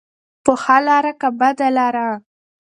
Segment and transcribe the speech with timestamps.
[0.43, 2.09] په ښه لاره که بده لاره.